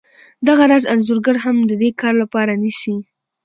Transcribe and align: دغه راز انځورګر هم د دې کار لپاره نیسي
دغه 0.47 0.63
راز 0.71 0.83
انځورګر 0.93 1.35
هم 1.45 1.57
د 1.69 1.71
دې 1.81 1.89
کار 2.01 2.13
لپاره 2.23 2.53
نیسي 2.63 2.95